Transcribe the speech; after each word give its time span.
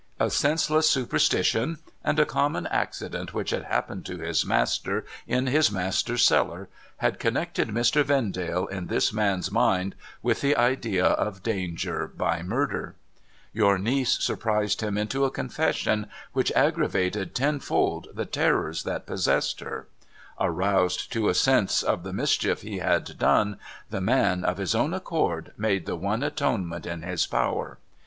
A 0.19 0.31
senseless 0.31 0.89
superstition, 0.89 1.77
and 2.03 2.19
a 2.19 2.25
common 2.25 2.65
accident 2.71 3.35
which 3.35 3.51
had 3.51 3.65
happened 3.65 4.03
to 4.07 4.17
his 4.17 4.43
master, 4.43 5.05
in 5.27 5.45
his 5.45 5.71
master's 5.71 6.23
cellar, 6.23 6.69
had 6.97 7.19
connected 7.19 7.67
Mr. 7.67 8.03
Vendale 8.03 8.65
in 8.65 8.87
this 8.87 9.13
man's 9.13 9.51
mind 9.51 9.93
with 10.23 10.41
the 10.41 10.55
idea 10.57 11.05
of 11.05 11.43
danger 11.43 12.07
by 12.07 12.41
murder. 12.41 12.95
MR. 12.95 12.95
BINTREY'S 12.95 12.97
ACCOUNT 13.13 13.53
567^ 13.53 13.59
Your 13.59 13.77
niece 13.77 14.19
surprised 14.23 14.81
him 14.81 14.97
into 14.97 15.23
a 15.23 15.29
confession, 15.29 16.07
which 16.33 16.51
aggravated 16.53 17.35
ten 17.35 17.59
fold 17.59 18.07
the 18.11 18.25
terrors 18.25 18.81
that 18.81 19.05
possessed 19.05 19.59
her. 19.59 19.87
Aroused 20.39 21.13
to 21.13 21.29
a 21.29 21.35
sense 21.35 21.83
of 21.83 22.01
the 22.01 22.11
mischief 22.11 22.63
he 22.63 22.79
had 22.79 23.19
done, 23.19 23.59
the 23.91 24.01
man, 24.01 24.43
of 24.43 24.57
his 24.57 24.73
own 24.73 24.95
accord, 24.95 25.51
made 25.57 25.85
the 25.85 25.95
one 25.95 26.23
atonement 26.23 26.87
in 26.87 27.03
his 27.03 27.27
power. 27.27 27.77